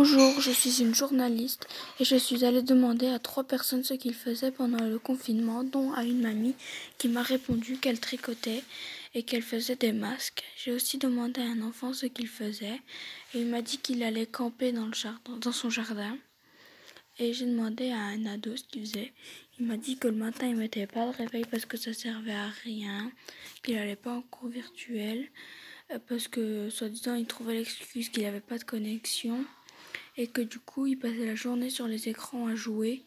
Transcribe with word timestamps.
Bonjour, 0.00 0.40
je 0.40 0.52
suis 0.52 0.80
une 0.80 0.94
journaliste 0.94 1.66
et 1.98 2.04
je 2.04 2.14
suis 2.14 2.44
allée 2.44 2.62
demander 2.62 3.08
à 3.08 3.18
trois 3.18 3.42
personnes 3.42 3.82
ce 3.82 3.94
qu'ils 3.94 4.14
faisaient 4.14 4.52
pendant 4.52 4.84
le 4.84 5.00
confinement, 5.00 5.64
dont 5.64 5.92
à 5.92 6.04
une 6.04 6.20
mamie 6.20 6.54
qui 6.98 7.08
m'a 7.08 7.22
répondu 7.22 7.78
qu'elle 7.78 7.98
tricotait 7.98 8.62
et 9.16 9.24
qu'elle 9.24 9.42
faisait 9.42 9.74
des 9.74 9.90
masques. 9.90 10.44
J'ai 10.56 10.70
aussi 10.70 10.98
demandé 10.98 11.40
à 11.40 11.46
un 11.46 11.62
enfant 11.62 11.92
ce 11.92 12.06
qu'il 12.06 12.28
faisait 12.28 12.80
et 13.34 13.40
il 13.40 13.46
m'a 13.46 13.60
dit 13.60 13.78
qu'il 13.78 14.04
allait 14.04 14.26
camper 14.26 14.70
dans, 14.70 14.86
le 14.86 14.94
jardin, 14.94 15.50
son 15.50 15.68
jardin. 15.68 16.16
Et 17.18 17.32
j'ai 17.32 17.46
demandé 17.46 17.90
à 17.90 17.98
un 17.98 18.24
ado 18.26 18.56
ce 18.56 18.62
qu'il 18.62 18.82
faisait. 18.82 19.12
Il 19.58 19.66
m'a 19.66 19.78
dit 19.78 19.98
que 19.98 20.06
le 20.06 20.14
matin 20.14 20.46
il 20.46 20.54
mettait 20.54 20.86
pas 20.86 21.06
de 21.06 21.16
réveil 21.16 21.44
parce 21.50 21.64
que 21.66 21.76
ça 21.76 21.92
servait 21.92 22.30
à 22.30 22.50
rien, 22.62 23.10
qu'il 23.64 23.74
n'allait 23.74 23.96
pas 23.96 24.12
en 24.12 24.22
cours 24.22 24.48
virtuel 24.48 25.28
euh, 25.90 25.98
parce 26.08 26.28
que 26.28 26.70
soi-disant 26.70 27.16
il 27.16 27.26
trouvait 27.26 27.54
l'excuse 27.54 28.10
qu'il 28.10 28.22
n'avait 28.22 28.40
pas 28.40 28.58
de 28.58 28.64
connexion 28.64 29.44
et 30.18 30.26
que 30.26 30.42
du 30.42 30.58
coup 30.58 30.86
il 30.86 30.98
passait 30.98 31.24
la 31.24 31.36
journée 31.36 31.70
sur 31.70 31.86
les 31.86 32.08
écrans 32.08 32.48
à 32.48 32.54
jouer 32.54 33.02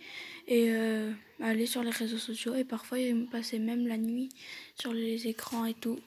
et 0.48 0.72
euh, 0.72 1.12
à 1.42 1.48
aller 1.48 1.68
sur 1.68 1.84
les 1.84 1.92
réseaux 1.92 2.18
sociaux 2.18 2.56
et 2.56 2.64
parfois 2.64 2.98
il 2.98 3.28
passait 3.28 3.60
même 3.60 3.86
la 3.86 3.98
nuit 3.98 4.30
sur 4.76 4.94
les 4.94 5.28
écrans 5.28 5.66
et 5.66 5.76
tout. 5.76 6.00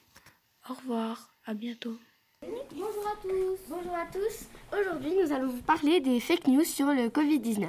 Au 0.69 0.73
revoir, 0.73 1.35
à 1.45 1.53
bientôt. 1.53 1.97
Bonjour 2.41 3.07
à 3.07 3.21
tous. 3.21 3.59
Bonjour 3.69 3.93
à 3.93 4.05
tous. 4.11 4.47
Aujourd'hui, 4.77 5.11
nous 5.23 5.31
allons 5.31 5.47
vous 5.47 5.61
parler 5.61 5.99
des 5.99 6.19
fake 6.19 6.47
news 6.47 6.63
sur 6.63 6.87
le 6.87 7.07
Covid-19. 7.07 7.67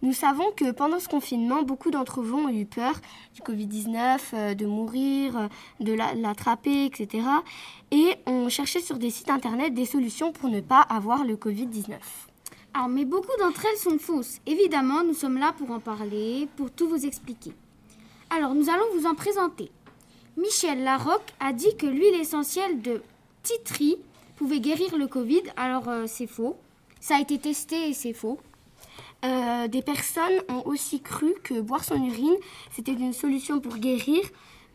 Nous 0.00 0.12
savons 0.12 0.50
que 0.52 0.72
pendant 0.72 0.98
ce 0.98 1.08
confinement, 1.08 1.62
beaucoup 1.62 1.90
d'entre 1.90 2.22
vous 2.22 2.36
ont 2.36 2.48
eu 2.48 2.64
peur 2.66 3.00
du 3.34 3.42
Covid-19, 3.42 4.18
euh, 4.32 4.54
de 4.54 4.66
mourir, 4.66 5.38
euh, 5.38 5.48
de 5.80 5.92
l'attraper, 5.92 6.86
etc. 6.86 7.24
Et 7.90 8.16
ont 8.26 8.48
cherché 8.48 8.80
sur 8.80 8.98
des 8.98 9.10
sites 9.10 9.30
internet 9.30 9.74
des 9.74 9.86
solutions 9.86 10.32
pour 10.32 10.48
ne 10.48 10.60
pas 10.60 10.80
avoir 10.80 11.24
le 11.24 11.36
Covid-19. 11.36 11.98
Alors, 12.74 12.88
mais 12.88 13.04
beaucoup 13.04 13.36
d'entre 13.38 13.66
elles 13.66 13.78
sont 13.78 13.98
fausses. 13.98 14.40
Évidemment, 14.46 15.04
nous 15.04 15.12
sommes 15.14 15.36
là 15.36 15.52
pour 15.56 15.70
en 15.70 15.80
parler, 15.80 16.48
pour 16.56 16.70
tout 16.70 16.88
vous 16.88 17.04
expliquer. 17.04 17.52
Alors, 18.30 18.54
nous 18.54 18.70
allons 18.70 18.86
vous 18.94 19.06
en 19.06 19.14
présenter. 19.14 19.70
Michel 20.38 20.82
Larocque 20.82 21.34
a 21.38 21.52
dit 21.52 21.76
que 21.76 21.86
l'huile 21.86 22.18
essentielle 22.18 22.80
de 22.80 23.02
titri 23.42 23.98
pouvait 24.36 24.60
guérir 24.60 24.96
le 24.96 25.06
Covid. 25.06 25.42
Alors, 25.56 25.88
euh, 25.88 26.04
c'est 26.06 26.26
faux. 26.26 26.56
Ça 26.98 27.16
a 27.16 27.20
été 27.20 27.38
testé 27.38 27.90
et 27.90 27.92
c'est 27.92 28.14
faux. 28.14 28.38
Euh, 29.24 29.68
des 29.68 29.82
personnes 29.82 30.40
ont 30.48 30.62
aussi 30.64 31.00
cru 31.00 31.34
que 31.44 31.60
boire 31.60 31.84
son 31.84 32.02
urine, 32.02 32.36
c'était 32.72 32.92
une 32.92 33.12
solution 33.12 33.60
pour 33.60 33.76
guérir. 33.76 34.22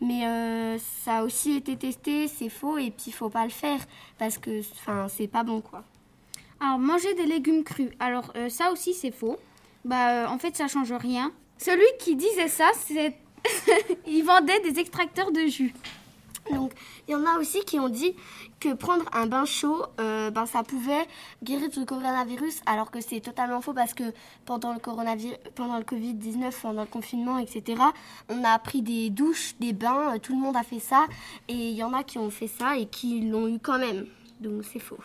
Mais 0.00 0.24
euh, 0.26 0.78
ça 1.04 1.18
a 1.18 1.24
aussi 1.24 1.56
été 1.56 1.76
testé, 1.76 2.28
c'est 2.28 2.48
faux 2.48 2.78
et 2.78 2.92
puis 2.92 3.06
il 3.08 3.12
faut 3.12 3.30
pas 3.30 3.42
le 3.42 3.50
faire 3.50 3.80
parce 4.16 4.38
que 4.38 4.62
c'est 5.08 5.26
pas 5.26 5.42
bon 5.42 5.60
quoi. 5.60 5.82
Alors, 6.60 6.78
manger 6.78 7.14
des 7.14 7.26
légumes 7.26 7.62
crus. 7.62 7.90
Alors, 8.00 8.32
euh, 8.36 8.48
ça 8.48 8.72
aussi, 8.72 8.94
c'est 8.94 9.12
faux. 9.12 9.36
Bah, 9.84 10.10
euh, 10.10 10.26
en 10.26 10.38
fait, 10.38 10.56
ça 10.56 10.66
change 10.66 10.92
rien. 10.92 11.32
Celui 11.58 11.86
qui 11.98 12.16
disait 12.16 12.48
ça, 12.48 12.70
c'est. 12.74 13.16
il 14.06 14.22
vendait 14.24 14.60
des 14.60 14.80
extracteurs 14.80 15.30
de 15.30 15.46
jus. 15.46 15.72
Donc, 16.52 16.72
il 17.06 17.12
y 17.12 17.14
en 17.14 17.24
a 17.26 17.38
aussi 17.38 17.60
qui 17.60 17.78
ont 17.78 17.88
dit 17.88 18.14
que 18.58 18.72
prendre 18.74 19.04
un 19.12 19.26
bain 19.26 19.44
chaud, 19.44 19.84
euh, 20.00 20.30
ben, 20.30 20.46
ça 20.46 20.62
pouvait 20.62 21.06
guérir 21.42 21.68
du 21.68 21.84
coronavirus, 21.84 22.60
alors 22.66 22.90
que 22.90 23.00
c'est 23.00 23.20
totalement 23.20 23.60
faux 23.60 23.74
parce 23.74 23.94
que 23.94 24.12
pendant 24.46 24.72
le, 24.72 24.80
coronavirus, 24.80 25.36
pendant 25.54 25.76
le 25.76 25.84
Covid-19, 25.84 26.52
pendant 26.60 26.82
le 26.82 26.88
confinement, 26.88 27.38
etc., 27.38 27.80
on 28.28 28.42
a 28.44 28.58
pris 28.58 28.82
des 28.82 29.10
douches, 29.10 29.54
des 29.60 29.72
bains, 29.72 30.18
tout 30.18 30.32
le 30.34 30.40
monde 30.40 30.56
a 30.56 30.62
fait 30.62 30.80
ça, 30.80 31.06
et 31.48 31.54
il 31.54 31.76
y 31.76 31.84
en 31.84 31.92
a 31.92 32.02
qui 32.02 32.18
ont 32.18 32.30
fait 32.30 32.48
ça 32.48 32.76
et 32.78 32.86
qui 32.86 33.20
l'ont 33.20 33.46
eu 33.46 33.58
quand 33.58 33.78
même. 33.78 34.06
Donc, 34.40 34.64
c'est 34.64 34.80
faux. 34.80 34.98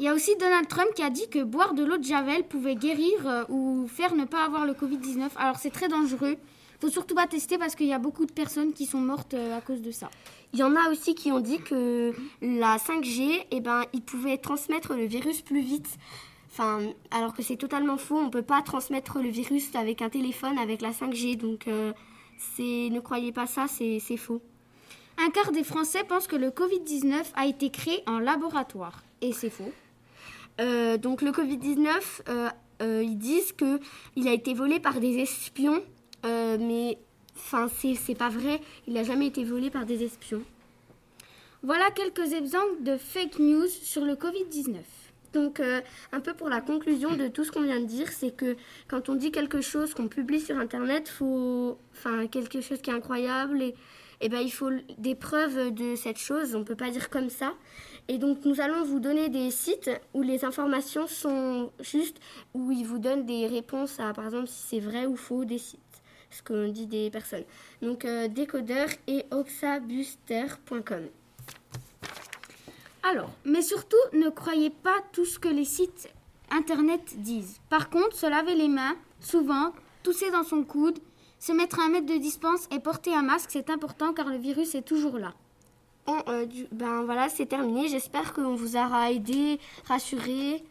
Il 0.00 0.04
y 0.04 0.08
a 0.08 0.14
aussi 0.14 0.34
Donald 0.36 0.66
Trump 0.66 0.88
qui 0.94 1.02
a 1.02 1.10
dit 1.10 1.28
que 1.28 1.42
boire 1.42 1.74
de 1.74 1.84
l'eau 1.84 1.96
de 1.96 2.04
Javel 2.04 2.44
pouvait 2.44 2.74
guérir 2.74 3.26
euh, 3.26 3.44
ou 3.48 3.86
faire 3.86 4.14
ne 4.16 4.24
pas 4.24 4.44
avoir 4.44 4.66
le 4.66 4.72
Covid-19. 4.72 5.30
Alors 5.36 5.56
c'est 5.56 5.70
très 5.70 5.88
dangereux. 5.88 6.36
Faut 6.80 6.88
surtout 6.88 7.14
pas 7.14 7.26
tester 7.26 7.58
parce 7.58 7.76
qu'il 7.76 7.86
y 7.86 7.92
a 7.92 7.98
beaucoup 7.98 8.26
de 8.26 8.32
personnes 8.32 8.72
qui 8.72 8.86
sont 8.86 8.98
mortes 8.98 9.34
euh, 9.34 9.56
à 9.56 9.60
cause 9.60 9.82
de 9.82 9.92
ça. 9.92 10.10
Il 10.52 10.58
y 10.58 10.62
en 10.64 10.74
a 10.74 10.90
aussi 10.90 11.14
qui 11.14 11.30
ont 11.30 11.40
dit 11.40 11.58
que 11.58 12.12
la 12.42 12.76
5G, 12.76 13.46
eh 13.50 13.60
ben, 13.60 13.84
il 13.92 14.02
pouvait 14.02 14.36
transmettre 14.36 14.94
le 14.94 15.04
virus 15.04 15.42
plus 15.42 15.60
vite. 15.60 15.88
Enfin, 16.50 16.80
alors 17.10 17.32
que 17.32 17.42
c'est 17.42 17.56
totalement 17.56 17.96
faux. 17.96 18.16
On 18.16 18.24
ne 18.24 18.30
peut 18.30 18.42
pas 18.42 18.62
transmettre 18.62 19.20
le 19.20 19.28
virus 19.28 19.74
avec 19.74 20.02
un 20.02 20.08
téléphone, 20.08 20.58
avec 20.58 20.82
la 20.82 20.90
5G. 20.90 21.36
Donc, 21.36 21.68
euh, 21.68 21.92
c'est, 22.38 22.90
ne 22.90 23.00
croyez 23.00 23.32
pas 23.32 23.46
ça, 23.46 23.66
c'est, 23.68 23.98
c'est 24.00 24.16
faux. 24.16 24.42
Un 25.18 25.30
quart 25.30 25.52
des 25.52 25.64
Français 25.64 26.02
pensent 26.04 26.26
que 26.26 26.36
le 26.36 26.50
Covid-19 26.50 27.24
a 27.36 27.46
été 27.46 27.70
créé 27.70 28.02
en 28.06 28.18
laboratoire. 28.18 29.04
Et 29.20 29.32
c'est 29.32 29.50
faux. 29.50 29.72
Euh, 30.60 30.96
donc 30.98 31.22
le 31.22 31.30
Covid-19, 31.30 31.88
euh, 32.28 32.48
euh, 32.82 33.02
ils 33.02 33.18
disent 33.18 33.52
que 33.52 33.80
il 34.16 34.28
a 34.28 34.32
été 34.32 34.54
volé 34.54 34.78
par 34.78 35.00
des 35.00 35.18
espions, 35.18 35.82
mais 36.24 36.98
enfin 37.36 37.68
c'est 37.82 38.14
pas 38.14 38.28
vrai, 38.28 38.60
il 38.86 38.94
n'a 38.94 39.04
jamais 39.04 39.26
été 39.26 39.44
volé 39.44 39.70
par 39.70 39.84
des 39.84 40.04
espions. 40.04 40.42
Voilà 41.62 41.90
quelques 41.90 42.32
exemples 42.32 42.82
de 42.82 42.96
fake 42.96 43.38
news 43.38 43.68
sur 43.68 44.04
le 44.04 44.14
Covid-19. 44.14 44.76
Donc, 45.32 45.60
un 46.12 46.20
peu 46.20 46.32
pour 46.32 46.48
la 46.48 46.60
conclusion 46.60 47.16
de 47.16 47.26
tout 47.26 47.42
ce 47.42 47.50
qu'on 47.50 47.62
vient 47.62 47.80
de 47.80 47.86
dire, 47.86 48.08
c'est 48.12 48.30
que 48.30 48.56
quand 48.86 49.08
on 49.08 49.16
dit 49.16 49.32
quelque 49.32 49.60
chose 49.60 49.92
qu'on 49.92 50.06
publie 50.06 50.40
sur 50.40 50.56
Internet, 50.58 51.08
faut, 51.08 51.76
enfin, 51.92 52.28
quelque 52.28 52.60
chose 52.60 52.80
qui 52.80 52.90
est 52.90 52.94
incroyable, 52.94 53.60
et, 53.60 53.74
et 54.24 54.30
ben, 54.30 54.40
il 54.40 54.50
faut 54.50 54.70
des 54.96 55.14
preuves 55.14 55.70
de 55.74 55.96
cette 55.96 56.16
chose. 56.16 56.54
On 56.54 56.60
ne 56.60 56.64
peut 56.64 56.74
pas 56.74 56.90
dire 56.90 57.10
comme 57.10 57.28
ça. 57.28 57.52
Et 58.08 58.16
donc, 58.16 58.46
nous 58.46 58.58
allons 58.58 58.82
vous 58.82 58.98
donner 58.98 59.28
des 59.28 59.50
sites 59.50 59.90
où 60.14 60.22
les 60.22 60.46
informations 60.46 61.06
sont 61.06 61.70
justes, 61.78 62.18
où 62.54 62.72
ils 62.72 62.86
vous 62.86 62.98
donnent 62.98 63.26
des 63.26 63.46
réponses 63.46 64.00
à, 64.00 64.14
par 64.14 64.24
exemple, 64.24 64.46
si 64.46 64.62
c'est 64.66 64.80
vrai 64.80 65.04
ou 65.04 65.16
faux 65.16 65.44
des 65.44 65.58
sites, 65.58 65.78
ce 66.30 66.42
qu'on 66.42 66.68
dit 66.68 66.86
des 66.86 67.10
personnes. 67.10 67.44
Donc, 67.82 68.06
euh, 68.06 68.26
décodeur 68.28 68.88
et 69.06 69.26
oxabuster.com. 69.30 71.06
Alors, 73.02 73.30
mais 73.44 73.60
surtout, 73.60 73.96
ne 74.14 74.30
croyez 74.30 74.70
pas 74.70 74.96
tout 75.12 75.26
ce 75.26 75.38
que 75.38 75.48
les 75.48 75.66
sites 75.66 76.08
internet 76.50 77.02
disent. 77.18 77.60
Par 77.68 77.90
contre, 77.90 78.16
se 78.16 78.24
laver 78.24 78.54
les 78.54 78.68
mains, 78.68 78.96
souvent, 79.20 79.74
tousser 80.02 80.30
dans 80.30 80.44
son 80.44 80.62
coude, 80.62 80.98
se 81.44 81.52
mettre 81.52 81.78
à 81.78 81.82
un 81.82 81.88
mètre 81.90 82.06
de 82.06 82.16
distance 82.16 82.66
et 82.70 82.80
porter 82.80 83.14
un 83.14 83.20
masque, 83.20 83.50
c'est 83.52 83.68
important 83.68 84.14
car 84.14 84.28
le 84.28 84.38
virus 84.38 84.74
est 84.74 84.80
toujours 84.80 85.18
là. 85.18 85.34
Bon, 86.06 86.16
euh, 86.28 86.46
ben 86.72 87.02
voilà, 87.02 87.28
c'est 87.28 87.44
terminé. 87.44 87.88
J'espère 87.88 88.32
qu'on 88.32 88.54
vous 88.54 88.76
aura 88.76 89.12
aidé, 89.12 89.60
rassuré. 89.86 90.64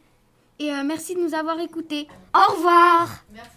Et 0.57 0.71
euh, 0.71 0.83
merci 0.83 1.13
de 1.13 1.19
nous 1.19 1.35
avoir 1.35 1.59
écoutés. 1.59 2.07
Au 2.33 2.53
revoir. 2.53 3.23